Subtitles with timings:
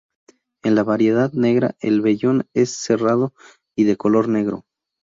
[0.63, 3.35] En la variedad negra el vellón es cerrado
[3.77, 4.63] y de color negro.